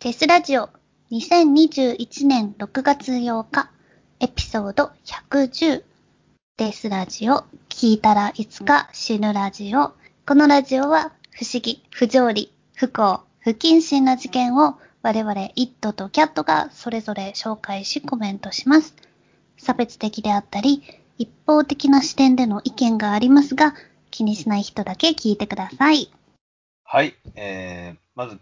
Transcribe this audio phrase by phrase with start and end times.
[0.00, 0.70] テスラジオ
[1.10, 3.68] 2021年6月8日
[4.20, 5.82] エピソード110
[6.56, 18.94] テスラジオ聞いたらいつか死ぬラジオこのラジオは不思議、不条理、不幸、不謹慎な事件を我々イットとキャットがそれぞれ紹介しコメントします。
[19.56, 20.84] 差別的であったり
[21.18, 23.74] 一方的な視点での意見がありますが
[24.12, 26.12] 気にしない人だけ聞いてください。
[26.84, 27.16] はい。
[27.34, 28.38] えー、まず、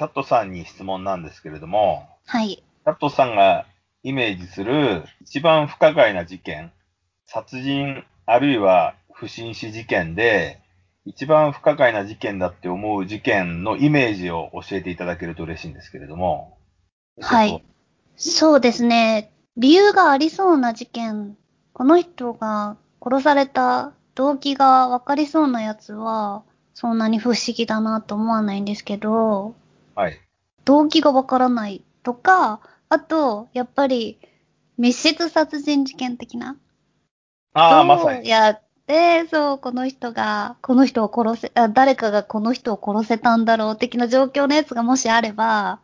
[0.00, 2.56] キャットさんに質問なんですけれども、はい。
[2.56, 3.66] キャットさんが
[4.02, 6.72] イメージする一番不可解な事件、
[7.26, 10.58] 殺人あるいは不審死事件で、
[11.04, 16.56] 一番不可解な事件だって思う事件のイメージを教えていただけると嬉しいんですけれども。
[17.20, 17.62] はい。
[18.16, 19.30] そうですね。
[19.58, 21.36] 理由がありそうな事件、
[21.74, 29.56] この人が殺された動機がわかりそうなやつは、そんなに不思議だなと思わないんですけど、
[29.94, 30.20] はい。
[30.64, 34.18] 動機がわからないとか、あと、やっぱり、
[34.78, 36.56] 密室殺人事件的な。
[37.54, 38.28] ああ、まさに。
[38.28, 45.80] やって、そう、この人が、この人を殺せ、あ、誰かがこの人を殺せたんだろう的な状況のやつがもしあれば、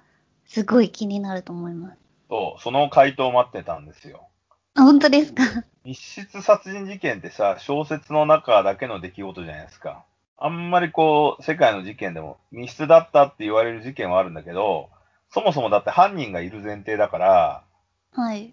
[0.46, 1.98] すごい気になると思います。
[2.28, 4.28] そう、その回答を待ってたんですよ。
[4.74, 5.42] あ、本当ですか？
[5.84, 10.04] 密室殺人事件ってさ、小説の中だけの出来事じゃないですか。
[10.38, 14.90] あんまりこう、世界の事件でも密室だったって言われる事件はあるんだけど、
[15.30, 17.64] そもそもだって犯人がいる前提だから、
[18.12, 18.52] はい。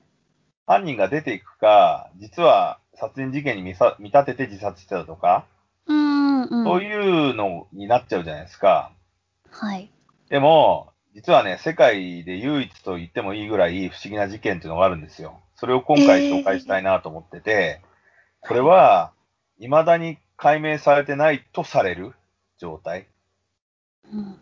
[0.65, 5.45] 犯人が出ていくか、実は殺人事件に見さ見立てて自殺してたとか、
[5.87, 6.63] うん、うん。
[6.63, 8.91] そういうのになっちゃうじゃないですか。
[9.49, 9.91] はい。
[10.29, 15.41] でも、実はね、世界で唯一と言ってもいいぐらい不思議な事件っていうのがあるんですよ。
[15.55, 19.11] それを今回紹介したいなと思ってて、えー、これは、
[19.59, 22.11] 未だに解明されてないとされる
[22.57, 23.07] 状態？
[24.13, 24.35] うん、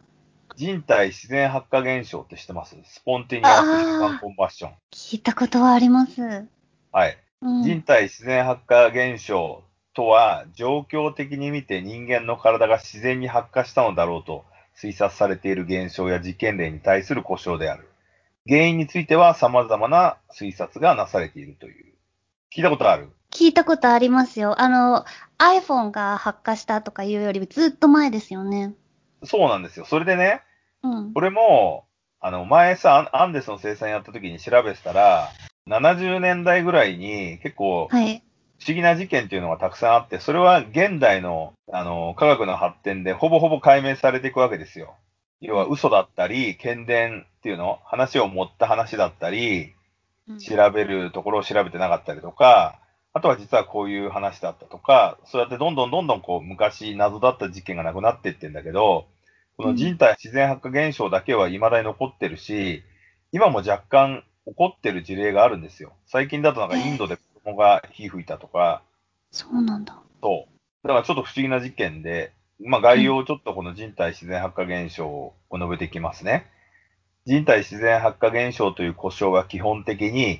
[0.56, 2.76] 人体自然発火現象って知ってます？
[2.86, 4.72] スポンティニアスヒューマンコンバッション。
[4.92, 6.48] 聞いたことはあります。
[6.92, 7.18] はい。
[7.44, 9.64] うん、人体自然発火現象
[9.94, 14.44] とは、状況的に見て人間の体が自然に発火したのだろうと
[14.76, 17.88] 推察されている現象や事件例に対する故障である。
[18.48, 21.94] 原因については様々な推察がなされているという。
[22.52, 23.10] 聞いたことある？
[23.31, 24.61] 聞いたことありますよ。
[24.61, 25.05] あの、
[25.39, 28.75] iPhone が発火したとかいうよりずっと前ですよね。
[29.23, 29.86] そうなんですよ。
[29.86, 30.42] それでね、
[30.83, 31.14] うん。
[31.14, 31.86] これも、
[32.19, 35.30] あの、前さ、アンデスの生産やった時に調べてたら、
[35.67, 38.23] 70年代ぐらいに結構、はい。
[38.59, 44.95] 不思議な事件っていうのがたくさんあって、それは現代の、あの、科学の発展でほぼほぼ解明されていくわけですよ。
[45.39, 49.73] 要は嘘だったり、剣伝っていうの話を持った話だったり、
[50.37, 52.80] 調べるところを調べてなかったりとか、
[53.14, 59.08] あとは実はこういう話だったとか、そうやってどんどんどんどんこう昔謎だった事件がなくなっていってんだけど、
[59.58, 62.83] この人体自然発火現象だけは未だに残ってるし、
[63.32, 65.94] 今も若干起こってる事例があるんですよ。
[66.08, 68.82] 最近だとなんかインドで子供が火吹いたとか。
[69.32, 70.02] そうなんだ。
[70.23, 70.48] そ
[70.83, 70.88] う。
[70.88, 72.33] だからちょっと不思議な事件で、
[72.64, 76.48] まあ概要をちょっとこの人体自然発火現象を述べていきますね。
[77.26, 80.39] 人体自然発火現象という故障は基本的に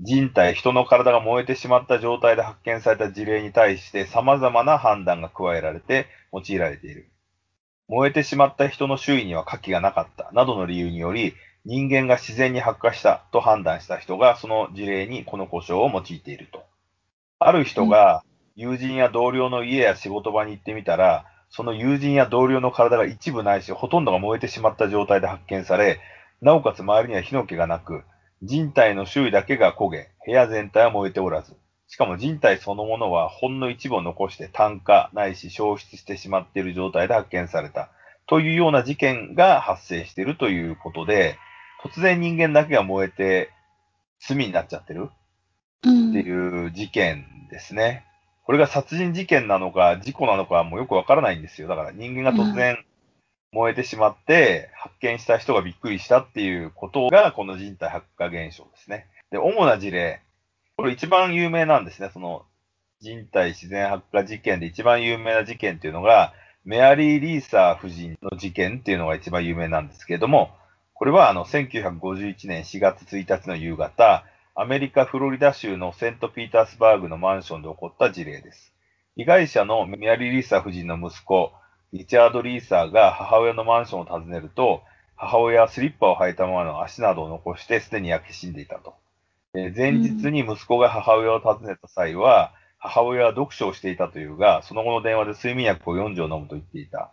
[0.00, 7.10] 人体、人の体が燃えてしまった状態で発見された事例に対して様々な判断が加えられて用いられている。
[7.88, 16.64] 燃えてしまった人の周囲には火気がなかったなどの理由により、人間が自然に発火したと判断した人がその事例にこの故障を用いていると。
[17.38, 18.24] ある人が
[18.56, 26.00] 友人や同僚の家や仕事場に行ってみたら、その友人や同僚の体が一部ないし、ほとんどが燃えてしまった状態で発見され、
[26.40, 28.04] なおかつ周りには火の気がなく、
[28.42, 31.54] 人体の周囲だけが焦げ、部屋全体は燃えておらず、
[31.86, 37.90] しかも人体そのものはほんの一部を残して炭化ないし消失してしまっている状態で発見された
[38.26, 41.36] というような事件が発生しているということで、
[41.84, 43.50] 突然人間だけが燃えて
[44.18, 45.08] 罪になっちゃってる
[45.78, 48.04] っていう事件ですね。
[48.44, 51.68] これが殺人事件なのか事故なのかもよくわからないんですよ。
[51.68, 52.84] だから人間が突然
[53.52, 59.06] 燃えてしまって、発見した人がびっくりしたっていうことが、この人体発火現象ですね。
[59.30, 60.20] で、主な事例、
[60.76, 62.10] これ一番有名なんですね。
[62.12, 62.44] その
[63.00, 66.32] 人体自然発火事件で一番有名な事件っていうのが、
[66.64, 70.52] メアリー・リーサー夫人の事件っていうのが一番有名なんですけれども、
[70.94, 74.24] これはあの1951年4月1日の夕方、
[74.54, 78.72] アメリカ・フロリダ州のセント・ピータースバーグのマンションで起こった事例です。
[79.16, 81.52] 被害者のメアリー・リーサー夫人の息子、
[81.92, 84.82] リチャード・リーサーが母親のマンションを訪ねると、
[85.14, 88.94] 母親はスリッパを履いたままの足などを残してすでに焼け死んでいたと。
[89.54, 97.12] 前日に息子が母親を訪ねた際は、母親は読書をしていたというが、その後の電話で睡眠薬を4錠飲むと言っていた。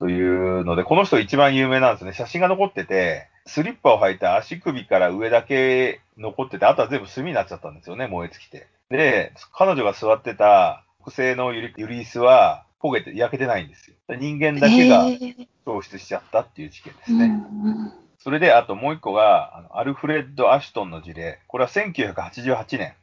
[0.00, 2.12] というので、この人一番有名なんですね。
[2.12, 8.66] 写真が残ってて、スリッパを履いた足首から上だけ残ってて、あとは全部炭になっちゃったんですよね、燃え尽きて。
[8.90, 13.96] で、彼女が座ってた木製のユリユリ椅子は焦げて焼けてないんですよ。
[14.16, 17.24] 人間だけがへー消失しちゃったっていう事件ですうんね。
[17.26, 21.38] うんそれで、あともう一個が、アルフレッド・アシュトンの事例。
[21.46, 22.94] これは1988年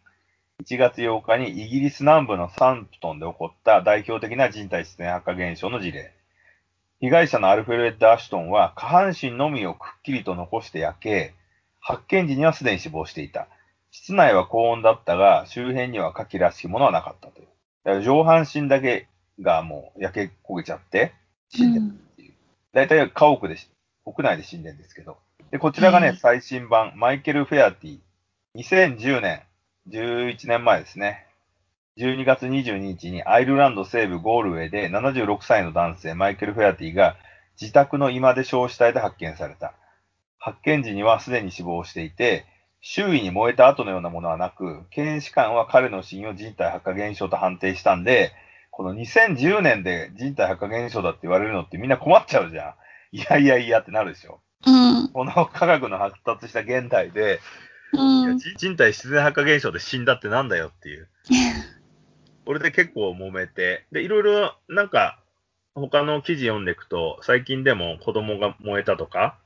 [0.62, 6.14] 1月8日にイギリス南部のサンプトンで起こった代表的な人体自然発火現象の事例。
[7.00, 11.34] 被害者のアルフレッド・アシュトンは下半身のみをくっきりと残して焼け、
[11.80, 13.48] 発見時にはすでに死亡していた。
[13.92, 17.46] 室内は高温だったが、周辺には火器らしきものはなかったとい
[18.00, 18.02] う。
[18.02, 19.08] 上半身だけ
[19.42, 21.14] がもう焼け焦げちゃって
[21.50, 22.34] 死んでるっていう。
[22.74, 23.70] 大体家屋でし、
[24.06, 25.18] 屋内で死んでるんですけど。
[25.52, 28.00] で、こちらがね、うん最新版、マイケル・フェアティ。
[28.56, 29.42] 2010年、
[29.90, 31.28] 11年前ですね。
[31.98, 37.16] 12月22日にアイルランド西部ゴールウェイで76歳の男性マイケル・フェアティが
[37.62, 39.74] 自宅の居間で焼死体で発見された。
[40.40, 42.46] 発見時にはすでに死亡していて、
[42.82, 48.34] 周囲に燃えた後のようなものはなく、検視官は彼の死因を人体発火現象と判定したんで、
[48.76, 52.74] この2010年で人体発火現象だって言われるのってみんな困っちゃうじゃん。
[53.16, 54.42] いやいやいやってなるでしょ。
[54.66, 55.10] うん。
[55.10, 57.40] この科学の発達した現代で、
[57.94, 58.40] うん。
[58.40, 61.08] 人人体自然発火現象で死んだってなんだよっていう。
[62.46, 65.20] これで結構揉めて、で、いろいろなんか、
[65.76, 69.38] 他の記事読んでいくと、最近でも子供が燃えたとか、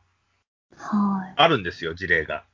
[0.78, 2.46] はあるんですよ、事例が。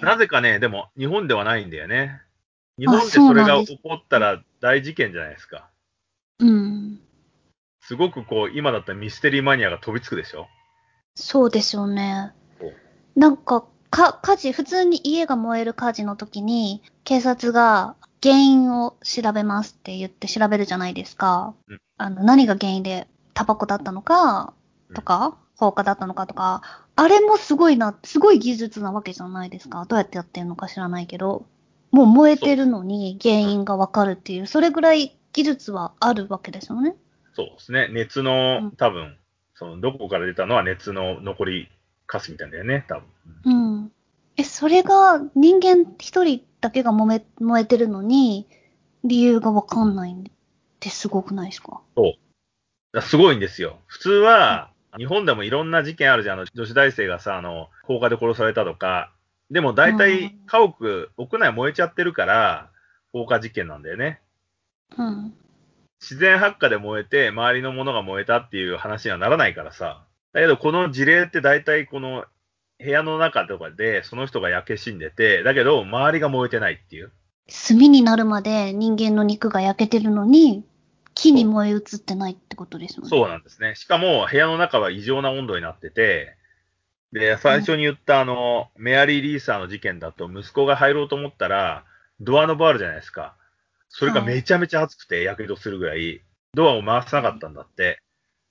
[0.00, 2.22] なぜかね、でも日本ではないんだよね。
[2.78, 5.68] 日本でそれが起こったら大事件じゃないですか。
[6.38, 7.00] うん。
[7.80, 10.46] すごくこう、今だったらミステリーマニアが飛びつくでしょ？
[11.14, 12.32] そうですよね。
[13.14, 21.54] なんか、か、火事、普通に家が燃える火事の時に、警察が原因を調べますって言って調べるじゃないですか。
[21.68, 24.52] うんあの、何が原因でタバコだったのか、
[24.94, 26.60] とか、放火だったのかとか、
[26.94, 29.86] あれもすごいな、すごい技術なわけじゃないですか。
[29.86, 31.46] どうやってやってるのか知らないけど、
[31.90, 36.96] もう燃えてるのに原因がわかるっていう、それぐらい技術はあるわけですよね。
[37.34, 37.88] そうですね。
[37.90, 39.16] 熱うのん、多分、
[39.54, 41.68] その、どこから出たのは熱の残り
[42.06, 43.04] カスみたいなんだよね、多分。
[43.44, 43.54] う
[43.84, 43.92] ん。
[44.36, 48.46] え、それが人間一人だけが燃え、燃えてるのに、
[49.04, 50.22] 理由がわかんないんっ
[50.80, 51.80] てすごくないですか？
[51.96, 52.16] だか
[52.92, 53.78] らすごいんですよ。
[53.86, 56.38] 普通は、日本でもいろんな事件あるじゃん。
[56.38, 59.12] あの、女子大生がさ、あの、放火で殺されたとか。
[59.50, 62.70] でも大体うん、家屋、屋内燃えちゃってるから、
[63.12, 64.20] 放火事件なんだよね。
[64.96, 65.34] うん。
[66.00, 70.04] 自然発火で燃えて、周りのものが燃えたっていう話にはならないからさ。
[70.32, 72.24] だけど、この事例って大体この
[72.78, 77.12] 部屋の中とかで、その人が焼け死んでて、だけど、周りが燃えてないっていう。
[77.68, 80.64] 炭になるまで人間の肉が焼けてるのに、
[81.14, 83.08] 木に燃え移ってないってことですよね。
[83.08, 83.74] そうなんですね。
[83.76, 86.36] しかも、部屋の中は異常な温度になってて、
[87.12, 91.84] で、最初に言ったあの、メアリー・リーサーの事件だと、息子が入ろうと思ったら、
[92.20, 93.36] ドアノブあるじゃないですか。
[93.88, 96.22] それがめちゃめちゃ熱くて、やけどするぐらい、
[96.54, 98.00] ドアを回さなかったんだって。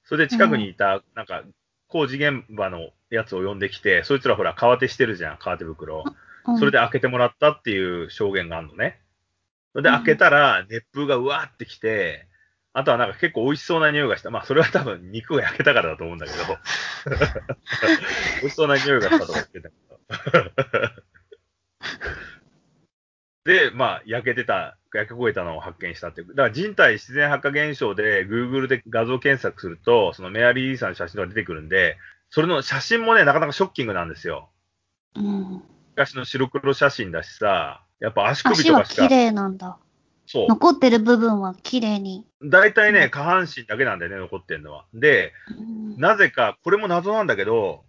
[0.04, 1.44] それで近くにいた、なんか、
[1.88, 6.04] 工事現場のやつを呼んできて、そいつらほら、革手してるじゃん、革手袋。
[6.08, 6.16] うん
[6.60, 9.00] それで開けてもらったっていう証言があるのね。
[9.72, 12.28] それで開けたら、熱風がうわーってきて、
[12.78, 14.32] あとはなんか結構美味しそうな匂いがした。
[14.32, 16.38] まあそれは多分肉が焼けたからだと思うんだけど。
[18.42, 20.00] 美味しそうな匂いがしたとか言ってたけど。
[23.46, 26.28] で、まあ焼けてた、焼け焦げたのを発見したっていう。
[26.28, 31.96] だから人体自然発火現象で Google で画像検索すると、そのメアリー・リーさんの写真が出てくるんで、
[32.30, 34.50] それの写真もね、なかなかショッキングなんですよ。
[35.16, 35.64] うん。
[35.96, 39.78] 昔の白黒写真だしさ、やっぱ足首足は綺とかしか、麗なんだ。
[40.28, 40.48] そう。
[40.48, 42.26] 残ってる部分は綺麗に。
[42.42, 44.86] 大体ね、下半身だけなんだよね、残ってんのは。
[44.94, 47.84] で、うんなぜか、これも謎なんだけど、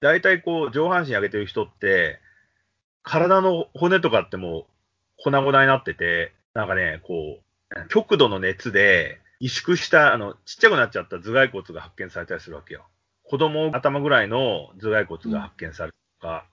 [0.00, 2.20] 大体こう、上半身上げてる人って、
[3.02, 4.64] 体の骨とかってもう、
[5.22, 12.86] 粉々になってて、なんかね、こう、極度の熱で、萎縮した、あの、ちっちゃくなっちゃった頭蓋骨が発見されたりするわけよ。
[13.24, 16.46] 子供頭ぐらいの頭蓋骨が発見されるとか、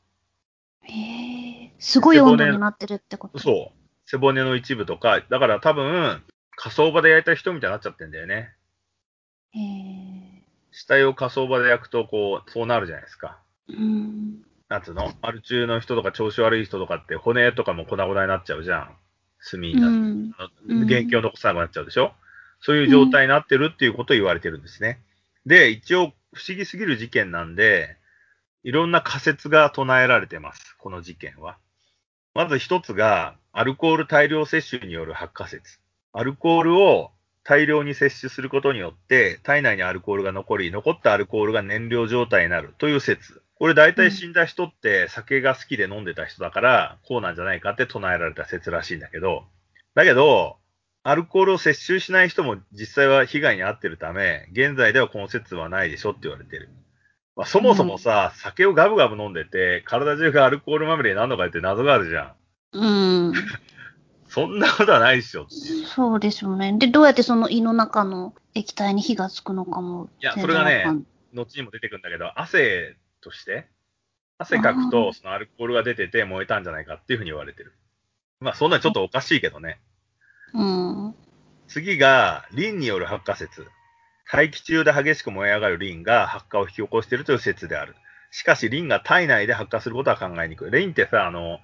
[0.83, 1.73] へえ。
[1.79, 3.39] すごい温度になってるってこと？
[3.39, 3.76] そう。
[4.09, 6.23] 背骨の一部とか、だから多分、
[6.55, 8.55] 火葬場で焼いた人みたいになっちゃってんだよね。
[9.51, 10.43] へえ。
[10.71, 13.39] 死体を火葬場で焼くと、こう、そうなるじゃないですか。
[13.67, 14.41] うん。
[14.69, 15.13] なんつうの？
[15.21, 18.95] アル中の人とか調子悪い人とかって骨とかも粉々になっちゃうじゃん。
[19.49, 20.31] 炭になっうん。
[20.67, 22.13] うん元気を残さなくなっちゃうでしょ、
[22.59, 24.99] そういう状態になってるっていうことを言われてるんですね。
[25.45, 27.95] で、一応不思議すぎる事件なんで、
[28.63, 30.75] いろんな仮説が唱えられてます。
[30.77, 31.57] この事件は。
[32.33, 35.79] まず一つが、アルコール大量摂取による発火説。
[36.13, 37.09] アルコールを
[37.43, 43.41] 大量に摂取することによって、体内にアルコールが残り、残ったアルコールが燃料状態になるという説。
[43.55, 49.45] これ大体死んだ人って酒が好きで飲んでた人だから、こうなんじゃないかって唱えられた説らしいんだけど、
[49.95, 50.57] だけど、
[51.01, 56.69] アルコールを摂取しない人も実際は被害に遭ってるため、現在ではこの説はないでしょって言われてる。
[57.35, 62.33] まあ、そもそもさ、酒をガブガブ飲んでて、体中がアルコールまみれになるのかって謎があるじゃん。
[62.77, 63.33] うん。
[64.29, 65.85] そんなことはないっしょっていう。
[65.85, 66.77] そうですよね。
[66.77, 70.09] で、どうやってその胃の中の液体に火がつくのかも。
[70.21, 70.85] いや全それがね
[71.33, 73.67] 後にも出てくるんだけど、汗として、
[74.37, 77.73] 汗かくと、そのアルコールが出てて燃えたんじゃないかっていうふうに言われてる。
[78.39, 79.79] まあ、そんなにちょっとおかしいけどね。
[80.53, 81.15] うん。
[81.67, 83.65] 次が、リンによる発火説。
[84.31, 87.95] 大気中で激しく燃え上がるリンが発火を引き起こしているという説である。
[88.29, 90.71] しかし、リンが体内で発火することは考えにくい。
[90.71, 91.59] リンってさ、あの、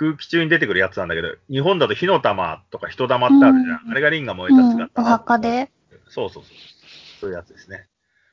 [0.00, 3.80] 空気中に出てくるやつなんだけど、日本だと火の玉とか人玉ってあるじゃん。
[3.84, 5.02] うんあれがリンが燃えたうん姿。
[5.02, 5.70] お墓で？
[6.08, 6.52] そうそうそう。
[7.20, 7.86] そういうやつですね。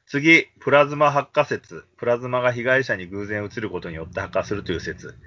[0.06, 1.84] 次、プラズマ発火説。
[1.98, 5.18] プラズマが被害者に偶然移ることによって発火するという説。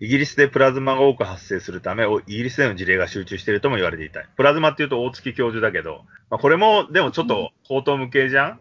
[0.00, 4.24] イギリスでプラズマが多く発生するため、おイギリスでの事例が集中しているとも言われていた。
[4.36, 8.60] プラズマっていうと大月教授だけど、まあ、これも、でもちょっと口頭無形じゃん？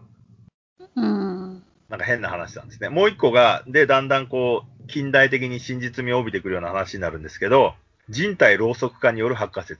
[1.93, 2.89] なんか変な話なんですね。
[2.89, 7.75] もう一個が、で、だんだんこう、近代的に真実味を帯びてくるような話になるんですけど、
[8.09, 9.79] 人体ろうそく化による発火説。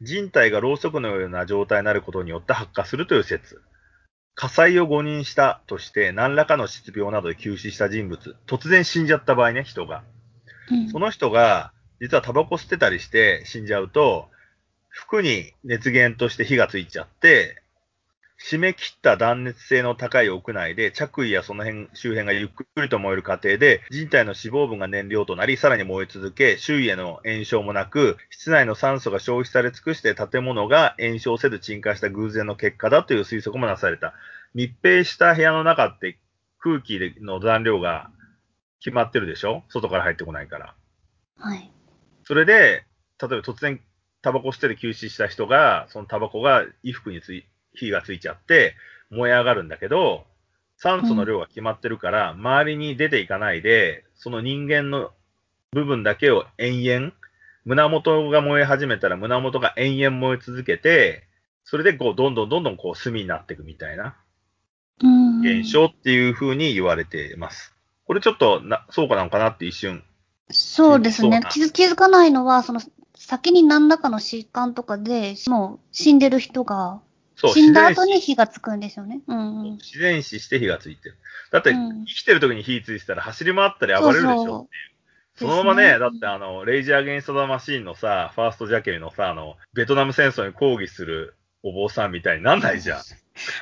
[0.00, 3.60] 人体がろうそくのような状態になることによって発火するという説。
[4.34, 10.04] 火災を誤認したとして、何らかの失病などで急死した人物、突然死んじゃった場合ね、人が。
[10.70, 14.30] うんその人が、実はタバコ吸ってたりして死んじゃうと、
[14.88, 17.61] 服に熱源として火がついちゃって、
[18.50, 34.14] 締め切った断熱性の高い屋内で着衣やその辺周辺がゆっくりと燃える過程で人体の脂肪分が燃料となりさらに燃え続け周囲への炎症もなく室内の酸素が消費され尽くして建物が炎症せず鎮火した偶然の結果だという推測もなされた。
[34.54, 36.18] 密閉した部屋の中って
[36.58, 38.10] 空気の残量が
[38.80, 39.62] 決まってるでしょ？
[39.68, 40.74] 外から入ってこないから。
[41.38, 41.72] はい。
[42.24, 42.52] それで、
[43.20, 43.80] 例えば突然
[44.20, 48.74] タバコ捨てで休止した人が、そのタバコが衣服につい、火がついちゃって
[49.10, 50.24] 燃え上がるんだけど、
[50.76, 55.12] 酸素の量が決まってるから、周りに出ていかないで、その人間の
[55.72, 57.12] 部分だけを延々、
[57.64, 61.28] 胸元が燃え始めたら胸元が延々燃え続けて、
[61.64, 64.16] それでこう、どんどんどんどんこう、炭になっていくみたいな
[65.00, 65.40] うん。
[65.40, 67.74] 現象っていう風に言われています。
[68.06, 70.02] これちょっとな、そうかなのかなって一瞬
[70.50, 71.40] そうですね。
[71.50, 72.80] 気づ気づかないのは、その、
[73.14, 77.00] 先に何らかの疾患とかで、もう死んでる人が、
[77.48, 79.20] 死んだ後に火がつくんですよね。
[79.26, 79.72] うんうん。
[79.76, 81.16] 自然死して火がついてる。
[81.50, 84.34] だって、うん生きてる時に火ついてたら走り回ったり暴れるでしょ。
[84.34, 84.68] そうそ
[85.34, 93.00] そうのままね、ねだってあの、レイジー・アゲインスト・ザ・マシーンのさ、ファースト・ジャケルのさ、あの、ベトナム戦争に抗議するお坊さんみたいになんないじゃん。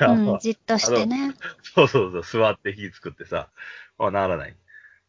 [0.01, 1.35] あうん、 のじっとしてね。
[1.63, 3.51] そうそうそう、座って火作ってさ、
[3.99, 4.57] あならない。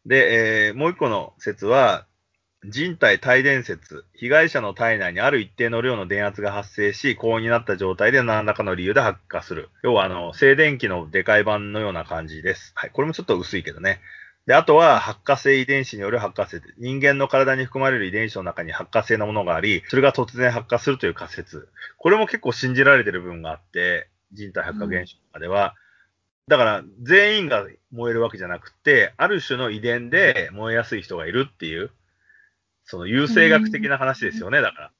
[0.06, 2.06] で、えーもう一個の説は、
[2.64, 4.04] 人体帯電説。
[4.14, 9.70] 被害者の体内にある一定の量の電圧が発生し、高温になった状態で何らかの理由で発火する。
[9.82, 12.70] 要は、あの、静電気のデカい版のような感じです。
[12.76, 12.90] はい。
[12.92, 14.00] これもちょっと薄いけどね。
[14.46, 16.72] で、あとは、発火性遺伝子による発火説。
[16.78, 21.68] 人間の体に含まれる遺伝子の中に発火性のものがあり、それが突然発火するという仮説。
[21.98, 25.74] これも結構信じられてる部分があって、人体発火現象とかでは、
[26.46, 31.90] だから、全員が燃えるわけじゃなくて、ある種の遺伝で燃えやすい人がいるっていう、
[32.92, 34.90] その優生学的な話ですよね、だから。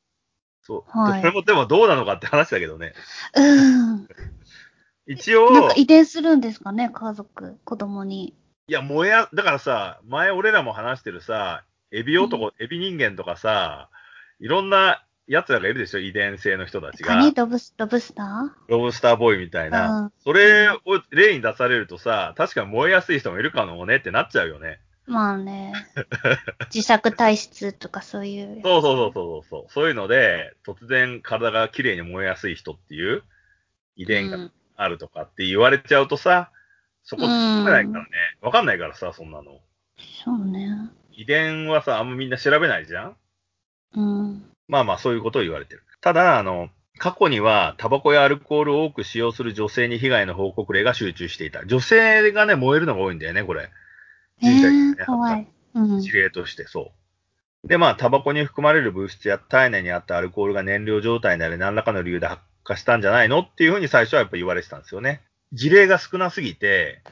[0.63, 0.99] そう。
[0.99, 2.95] はいこれもでもどうなのかって話だけどね。
[3.35, 4.09] うん。
[5.07, 8.35] 一応、なんか遺伝するんですかね、家族、子供に。
[8.67, 13.91] いや、燃えや、だからさ、前俺らも話してるさ、エビ男、エビ人間とかさ、
[14.41, 17.17] いろんな奴らがいるでしょ、遺伝性の人たちが。
[17.17, 20.01] ロブス、ロブスタロブスターボーイみたいーな。
[20.01, 20.13] うん。
[20.25, 20.81] それを
[21.11, 24.81] 例に出されるとさ、確かに燃えやすい人もいるかもねってなっちゃうよね。
[25.07, 25.73] まあね。
[26.73, 28.61] 自作体質とかそういう。
[28.65, 29.73] そうそうそうそうそう。
[29.73, 33.23] そういうので、突然体が綺麗に燃えやすい人っていう
[33.97, 36.51] 遺伝がうんあるとかって言われちゃうとさ、
[37.05, 38.11] そこ突っ込めないからね。
[38.43, 39.61] うわかんないからさ、そんなの。
[40.25, 40.69] そうね。
[41.13, 43.17] 遺伝はさ、あんまみんな調べないじゃん？
[43.95, 44.45] うん。
[44.69, 45.83] まあまあそういうことを言われてる。
[46.01, 51.67] ただ、あの、過去にはタバコやアルコールを多く使用する女性に被害の報告例が集中していた。
[51.67, 53.69] 女性がね、燃えるのが多いんだよね、これ。
[54.43, 54.97] え人体にね
[56.27, 56.31] い。
[56.31, 56.93] としてそ
[57.65, 57.69] う。
[57.69, 65.23] で、まあ、タバコに含まれる物質や体内にあったアルコールが燃料状態になり何らかの理由で発火したんじゃないのっていうふうに最初はやっぱ言われてたんですよね。
[65.53, 67.03] 事例が少なすぎて、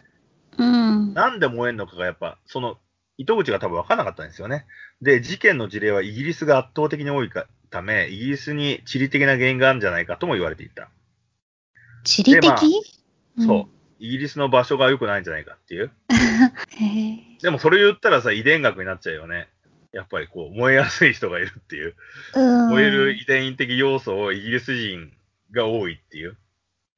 [0.59, 1.15] うん。
[1.15, 2.79] なんで燃えるのかがやっぱ、その、
[3.17, 4.67] 糸口が多分分からなかったんですよね。
[5.03, 10.89] で、事件の事例はイギリスが圧倒的に多いかため、イギリスに地理的な原因があるんじゃないかとも言われていた。
[12.05, 12.61] 地理的、でまあ
[13.39, 13.80] うんそう。
[14.01, 15.91] イギリスの場所が良くないんじゃないかっていう。
[17.43, 19.49] でもそれ言ったらさ、遺伝学になっちゃうよね。
[19.93, 21.95] やっぱりこう、燃えやすい人がいるっていう。
[22.35, 22.71] うん。
[22.71, 25.13] 燃える遺伝的要素をイギリス人
[25.53, 26.37] が多いっていう。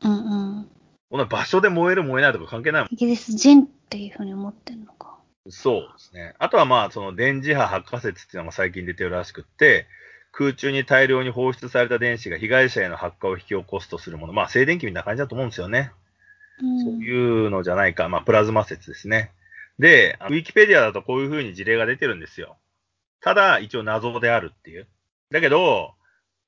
[0.05, 0.69] うんうん。
[1.11, 2.89] この場所で燃える燃えないとか関係ないもん。
[2.93, 5.19] イギリス人っていうふうに思ってんのか。
[5.49, 6.35] そうですね。
[6.39, 9.87] あとはまあ、その電磁波発火説っていうのが最近出てるらしくって、
[10.31, 14.33] 空中に大量に放出された電子が被害者への発火を引き起こすとするもの。
[14.33, 15.93] まあ、静電気みたいな感じだと思うんですよね。
[16.63, 16.81] うん。
[16.85, 18.09] そういうのじゃないか。
[18.09, 19.33] まあ、プラズマ説ですね。
[19.79, 22.57] で、ウィキペディアだとこういう風に事例が出てるんですよ。
[23.21, 24.87] ただ、一応謎であるっていう。
[25.31, 25.95] だけど、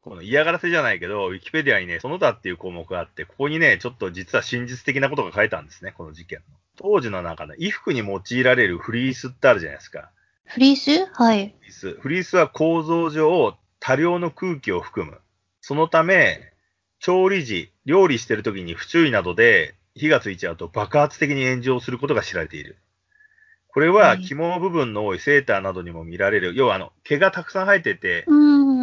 [0.01, 6.45] この嫌がらせじゃないけど、ウィキペディアにね、その他っていう項目があって、ここにね、ちょっと実は真実的なことが書いたんですね、この事件の。
[6.77, 10.11] 当時の中で、衣服に用いられるフリースってあるじゃないですか。
[10.45, 11.07] フリース？
[11.15, 11.55] はい。
[11.59, 11.93] フリース。
[11.95, 15.19] フリースは構造上多量の空気を含む。
[15.63, 16.53] そのため、
[16.99, 22.77] 調理時、料理してる時に不注意などで火がついちゃうと爆発的に炎上することが知られている。
[23.75, 26.55] これははい肝部分の多いセーターなどにも見られる。
[26.55, 28.35] 要はあの、毛がたくさん生えてて、う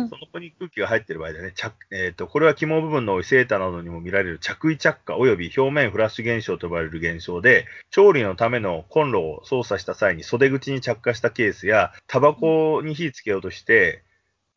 [0.04, 0.10] ん。
[0.10, 1.54] その子に空気が入ってる場合だね。
[1.56, 14.04] 着えっ、と、これは肝部分の多いセーターなどにも見られる着衣着火及び表面フラッシュ現象と呼ばれる現象で、調理のためのコンロを操作した際に袖口に着火したケースや、タバコに火つけようとして、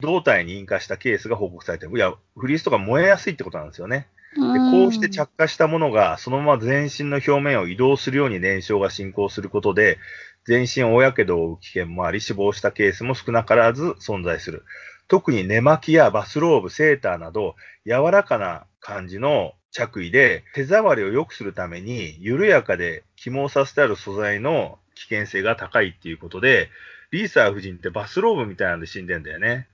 [0.01, 1.97] 胴体に引火したケースが報告されている。
[1.97, 4.09] いや、フリースとか燃えやすいってことなんですよね。
[4.35, 9.99] でこうして着火したものが、そのまま全身の表面を移動するように燃焼が進行することで、
[10.45, 14.65] 全身大やけどを負う危険もあり、死亡したケースも少なからず存在する。
[15.09, 17.55] 特に寝巻きやバスローブ、セーターなど、
[17.87, 26.71] 柔らかな感じの着衣で、手触りを良くするために、緩やかで起毛させてある素材の危険性が高いっていうことで、
[27.11, 29.69] リーサー夫人ってバスローブみたいなんで死んでんだよね。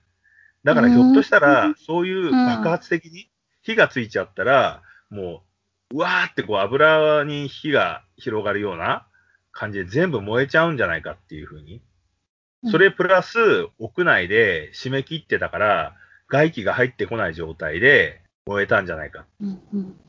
[0.65, 3.30] だからひょっとしたうらん、そういう爆発的に
[3.71, 5.43] 火がついちゃったら、も
[5.93, 9.07] う、うわーってこう油に火が広がるような
[9.53, 11.83] 感じで全部燃えちゃうんじゃないかっていうふうに。
[12.71, 13.39] それプラス、
[13.79, 15.97] 屋内で締め切ってたから、
[16.29, 19.27] 外気が入ってこない状態で燃えたんじゃないか。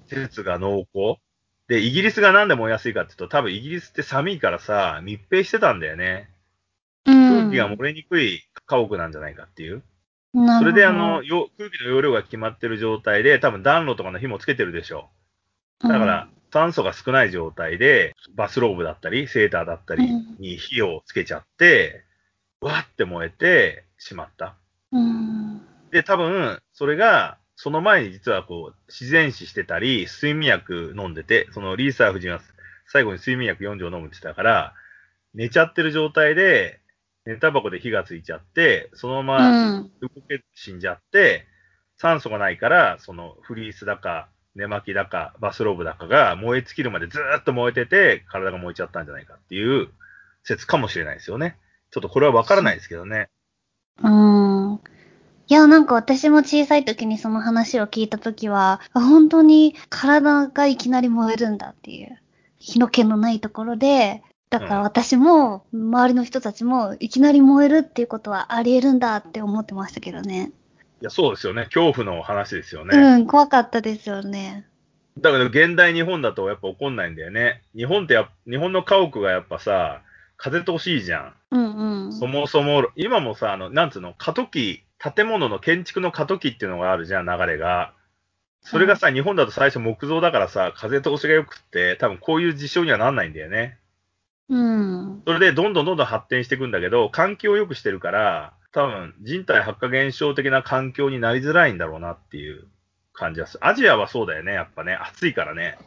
[0.08, 1.22] 説が濃厚。
[1.68, 6.30] で、イギリスがなんで燃えやすいかっていうと、多分イギリスって寒いからさ、密閉してたんだよね。
[7.06, 7.30] うん。
[7.30, 9.82] 空気が漏れにくい家屋なんじゃないかっていう。
[10.34, 15.10] それであの、、よ空気の容量が決まってる状態で、多分暖炉とかの火もつけてるでしょ
[15.84, 15.88] う。
[15.88, 20.06] だから、酸素が少ない状態で、バスローブだったり、セーターだったり
[20.40, 22.04] に火をつけちゃって、
[22.62, 24.56] わーって燃えてしまった。
[24.92, 25.62] うん。
[25.92, 32.42] で、多分、それが、その前に実はこう、自然死してたり、睡眠薬飲んでて、そのリーサー夫人は
[32.88, 34.74] 最後に睡眠薬4錠飲むって言ってたから、
[35.34, 36.81] 寝ちゃってる状態で、
[37.26, 39.92] 寝タバコで火がついちゃって、そのままうん。
[40.02, 41.46] 動けず死んじゃって、
[41.98, 49.90] 酸素がないから、そのフリースだか、寝巻きだか、バスローブだかが燃え尽きるまでずーっと燃えてて、体が燃えちゃったんじゃないかっていう
[50.44, 51.58] 説かもしれないですよね。
[51.92, 53.30] ちょっとこれはわからないですけどね。
[54.02, 54.80] うん。
[55.48, 62.18] いや、なんか私も小さい時にその話を聞いた時は、あ本当に体がいきなり燃えるんだっていう。
[62.58, 70.52] 火の気のないところで、だから私も、周りの人たちも、いきなり燃えるっていうことはあり得るんだって思ってましたけどね。
[71.02, 71.70] いや、そうですよね。
[71.74, 72.98] 恐怖の話ですよね。
[72.98, 74.68] うん、怖かったですよね。
[75.18, 77.64] だけど、現代日本だとやっぱ起こんないんだよね。
[77.78, 80.02] 日本ってやっ日本の家屋がやっぱさ、
[80.36, 81.34] 風通しいいじゃん。
[81.52, 82.14] うんうん。
[82.14, 87.94] そもそも、今もさ、あの、なんつうの、過渡期、建物の建築の過渡期っていうのがあるじゃん、流れが。
[88.60, 93.80] それがさ、日本だと最初木造だからさ、風通しが良くって、多分こういう事象にはなんないんだよね。
[94.52, 95.24] うん。
[95.26, 102.68] それでどんどんどんどん発展していくんだけど、環境を良くしてるから、多分人体発火現象的な環境になりづらいんだろうなっていう
[103.14, 103.66] 感じがする。
[103.66, 104.94] アジアはそうだよね、やっぱね。
[104.94, 105.78] 暑いからね。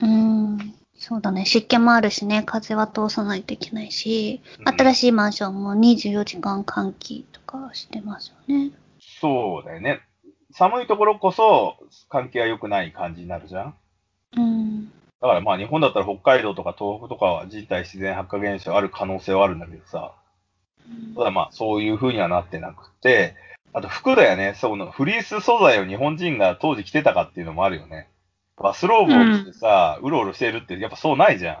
[0.00, 0.74] うん。
[0.94, 1.46] そうだね。
[1.46, 2.42] 湿気もあるしね。
[2.44, 8.72] 風は通さないといけないし、うん新しいマンションも24時間換気とかしてますよね。
[9.20, 10.02] そうだよね。
[10.52, 11.76] 寒いところこそ
[12.08, 13.74] 環境が良くない感じになるじゃん。
[14.36, 14.92] うん。
[15.20, 20.12] だからまあ日本だったら北海道とか東北とかは人体自然発火現象ある可能性はあるんだけどさ。
[21.16, 23.34] ただまあそういう風にはなってなくて、
[23.72, 24.54] あと服だよね。
[24.56, 28.08] そのフリース素材を日本人が当時着てたかっていうのもあるよね。
[28.56, 31.56] バスローブを着てさ、うろうろしてるってやっぱそうないじゃん。
[31.56, 31.58] っ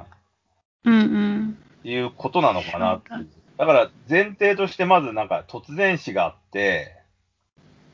[0.84, 1.58] うんうん。
[1.82, 3.10] ていうことなのかなって。
[3.58, 6.94] だから前提としてまずなんか突然死があって、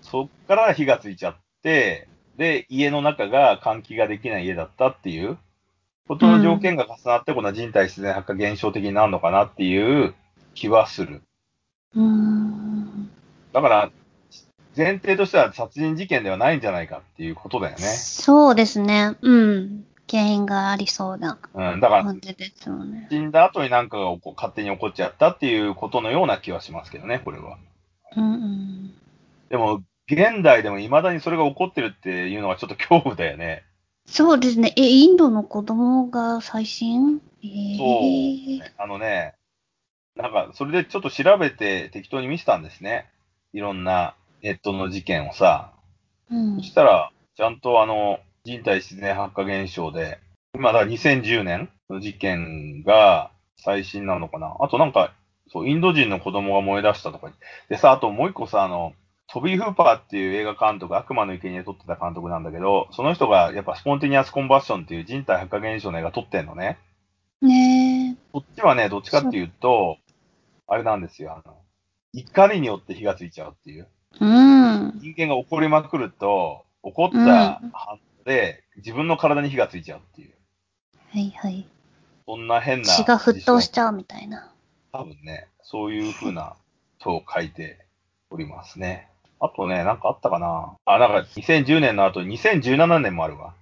[0.02, 5.38] そっから火がついちゃって、で、家の中が換気ができない家だったっていう
[6.08, 10.14] ことの条件が重なって、この人体自然発火現象的になるのかなっていう
[10.54, 11.22] 気はする。
[11.94, 13.10] うん。
[13.52, 13.90] だから、
[14.76, 17.82] 前提としては殺人事件ではないんじゃないかっていうことだよね。
[17.82, 19.16] そうですね。
[19.20, 19.84] うん。
[20.10, 23.06] 原因がありそうなうん、だから、感じですよね。
[23.10, 27.56] 死んだ後になんかが勝手に起こっちゃったっていうことのような気はしますけどね、これは。
[28.16, 28.94] うんうん。
[29.48, 33.64] でも、現代でも未だにそれが起こってるっていうのはちょっと恐怖だよね。
[34.12, 34.74] そうですね。
[34.76, 37.22] え、インドの子供が最新？
[37.42, 38.72] えー、そう。
[38.76, 39.34] あのね、
[40.16, 43.08] なんか、それでちょっと調べて適当に見せたんですね。
[43.54, 45.72] いろんなネットの事件をさ。
[46.30, 46.62] うんそ。
[46.62, 50.18] したら、ちゃんとあの、人体自然発火現象で、
[50.54, 54.54] 今だから2010年の事件が最新なのかな。
[54.60, 55.14] あとなんか、
[55.50, 57.32] そう、インド人の子供が燃え出したとか。
[57.70, 58.92] でさ、あともう一個さ、あの、
[59.32, 66.78] トビー・フーパーっていう映画監督、悪魔の生贄撮ってた監督なんだけど、その人がやっぱスポンティニアス・コンバッションっていう人体発火現象の映画撮ってんのね。
[67.40, 69.96] ねこっちはね、どっちかっていうと、
[70.66, 71.56] あれなんですよ、あの、
[72.12, 73.88] 怒りによって火がついちゃうっていう。
[74.20, 74.22] え。
[74.22, 75.00] うん。
[75.00, 80.34] 人間が怒りまくると、怒ったうん反応で自分の体に火がついちゃうっていう。
[81.10, 81.66] はいはい。
[82.26, 82.88] そんな変な。
[82.88, 84.52] 血が沸騰しちゃうみたいな。
[84.92, 86.54] 多分ね、そういう風な
[86.98, 87.86] とを書いて
[88.28, 89.08] おりますね。
[89.44, 93.54] あとね、なんかあったかなあ、なんか2010年の後、2017年もあるわ。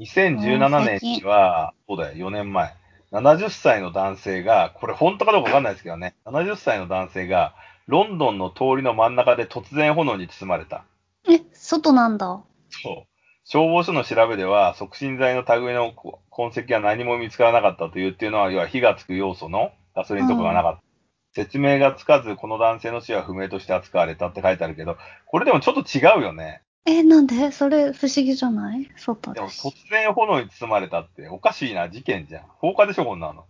[0.00, 2.74] 2017年には、そうだよ、4年前。
[3.12, 7.54] 70歳の男性が、これ本当かどうかわかんないですけどね、70歳の男性が、
[7.86, 10.84] ロンドンの通りの真ん中で突然炎に包まれた。
[11.28, 12.42] え、外なんだ。
[12.70, 13.10] そう。
[13.44, 20.89] 消防署の調べでは、促進剤の類のこ痕跡は何も見つからなかったというっていうのは、要は火がつく要素のガソリンとかがなかった。
[21.32, 26.62] 説明がつかず、この男性の死は不明として扱われたって書いてあるけど、これでもちょっと違うよね。
[26.86, 27.52] え、なんで？
[27.52, 28.90] それ不思議じゃない？
[28.96, 29.48] 外でも。
[29.48, 32.42] 突然炎に包まれたっておかしいな、事件じゃん。
[32.58, 33.44] 放火でしょ、こんなの。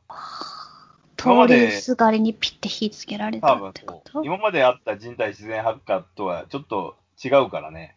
[1.17, 4.03] 通今までりすがりにピッて火つけられたってこ。
[4.05, 4.25] と？
[4.25, 7.97] 今まであった人体自然発火とはちょっと違うからね。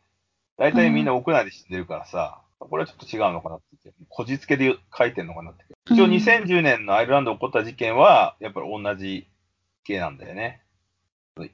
[0.58, 5.66] 大体みんな屋内で死んでるからさ、これはちょっと違うのかなってこじつけで書いてんのかなって。
[5.90, 9.28] 一応うん2010年のアイルランドで起こった事件は、やっぱり同じ
[9.84, 10.62] 系なんだよね。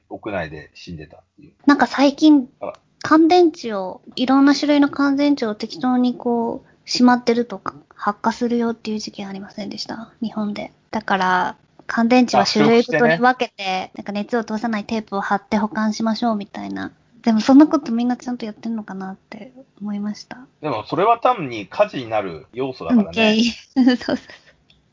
[0.10, 1.54] 屋内で死んでたっていう。
[1.66, 10.12] なんか最近あ、乾電池を、いろんな種類の乾電池を適当にこう、しまってるとか、発火するよっていう事件ありませんでした？
[10.22, 10.72] 日本で。
[10.92, 11.56] だから、
[11.88, 16.92] 乾電池は種類ごとに分けて、なんか熱を通さないテープを貼って保管しましょうみたいな。
[17.24, 20.46] でもそんなことみんなちゃんとやってんのかなって思いました。
[20.62, 23.36] でもそれは単に火事になる要素だから原ね。
[23.38, 23.52] 因。
[23.76, 24.18] そうそうそう。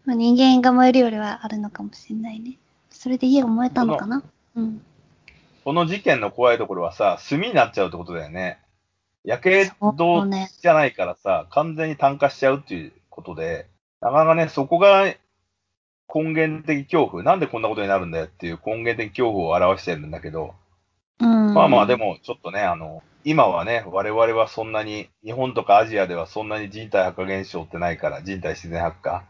[0.06, 2.58] まあ、人間が燃えるよりはあるのかもしれないね。
[2.96, 4.22] それで家が燃えたのかな？
[4.56, 4.82] うん。
[5.64, 8.58] この事件の怖いところはさ、炭になっちゃうってことだよね。
[9.24, 10.50] やけどね。
[10.60, 13.66] じゃないからさ、完全に炭化しちゃうっていうことで、
[14.00, 15.04] なかなかね、そこが
[16.14, 20.54] 根源的恐怖、なんでこんなことになるんだよっていう根源的恐怖を表してるんだけど、
[21.20, 21.54] うん。
[21.54, 29.24] まあまあでもちょっとね、あの、今はね、我々はそんなに、日本とかアジアではそんなに人体発火現象ってないから、人体自然発火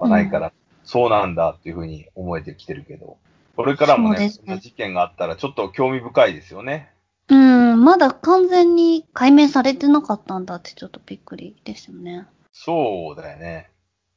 [0.00, 0.52] はないから、
[0.88, 3.18] そうなんだっていうふうに思えてきてるけど、
[3.56, 6.90] これからもね、そねそんな事件があったらちょっと興味深いですよね。
[7.28, 12.26] うん、まだ完全に解明されてなかったんだってちょっとびっくりですよね。
[12.52, 13.68] そうだよね。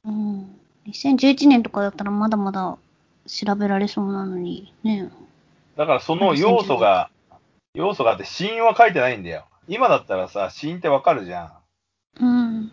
[0.06, 0.56] うん。
[0.88, 2.78] 2011年とかだったらまだまだ
[3.28, 5.12] 調べられそうなのにね。
[5.76, 7.10] だからその要素が、
[7.74, 9.46] 要素があって死因は書いてないんだよ。
[9.68, 11.52] 今だったらさ、死因ってわかるじゃ
[12.18, 12.24] ん。
[12.26, 12.72] うん。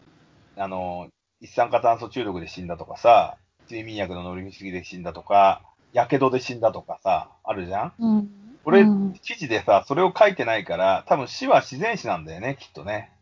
[0.57, 1.09] あの、
[1.41, 7.93] 一酸化炭素中毒で死んだとかさ、睡眠薬の乗りすぎで死んだとか、火傷で死んだとかさ、あるじゃん？
[7.99, 8.31] うん。
[8.65, 13.13] これ、うん記事でさ、それを書いてないから、多分死は自然死なんだよね、きっとね。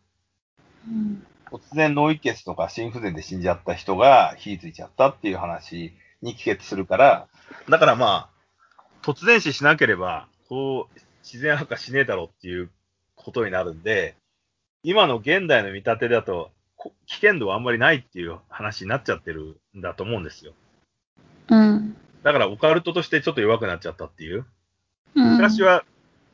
[0.88, 1.26] うん。
[1.50, 7.28] 突然脳溢血とか心不全で死んじゃった人が火ついちゃったっていう話に帰結するから、
[7.68, 8.28] だからまあ、
[9.02, 12.70] 突然死しなければ、こう、自然発火しねえだろうっていう
[13.14, 14.16] ことになるんで、
[14.82, 16.50] 今の現代の見立てだと、こ
[17.06, 20.52] 危険度はあんまりないっていう話になっちゃってるんだと思うんですよ。
[21.48, 21.96] うん。
[22.22, 24.44] だからオカルトとしてちょっと弱くなっちゃったっていう。
[25.14, 25.32] うん。
[25.32, 25.84] 昔は、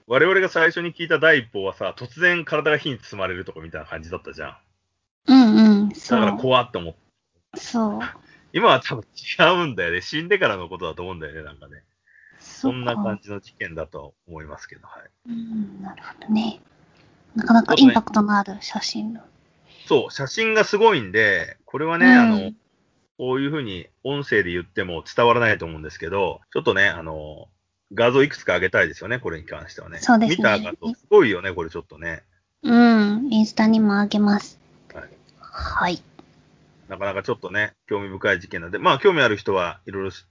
[0.07, 4.57] 我々が最初に聞いた第一報はさ、突然体が火に包まれるとかみたいな感じだったじゃん。
[5.29, 5.95] うんうん。
[5.95, 6.39] そだからう。
[6.39, 6.99] 怖って思って。
[7.57, 8.01] そう。
[8.53, 10.01] 今は多分違うんだよね。
[10.03, 11.83] 死んでからのことだと思うんだよね、なんかね。
[12.39, 13.25] そんな感じ。
[13.25, 15.31] じの事件だと思いますけど、はい。
[15.31, 16.61] うん、なるほどね。
[17.35, 19.21] なかなかインパクトのある写真の。
[19.93, 22.53] そう、写真がすごいんで、これはね、うんあの、
[23.19, 27.49] こういうふうに音声で言っても伝わらないと思うんですけど、ちょっとね、あの、
[27.93, 29.99] 画像いくつか上げたいですよね、これに関してはね。
[29.99, 32.23] そうですね見た画像、すごいよね、これちょっとね。
[32.63, 33.29] うん。
[33.31, 34.59] インスタにもあげます。
[34.95, 35.05] はい
[35.39, 36.03] はい。
[36.89, 40.25] なかなかちょっとね、興味深い事件なんで、まあ、興味ある人はいろいろし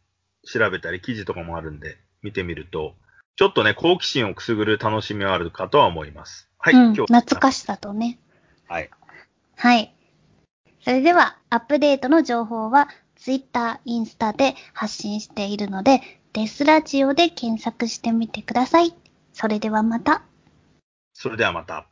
[0.51, 2.95] 調べたり、記事とかもあるんで、見てみると、
[3.35, 6.49] ちょっとね、好奇心をくすぐる楽しみはあるかとは思います。
[6.57, 6.83] はい、うん。
[6.95, 7.13] 今日。
[7.13, 8.17] 懐かしさとね。
[8.67, 8.89] はい。
[9.61, 9.93] はい。
[10.83, 16.01] それでは、アップデートの情報は、ツイッター、インスタで発信しているので、
[16.33, 18.95] デスラジオで検索してみてください。
[19.33, 20.23] それではまた。
[21.13, 21.85] それではまた。